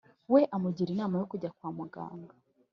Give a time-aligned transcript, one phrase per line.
[0.33, 2.33] we amugira inama yo kujya kwa muganga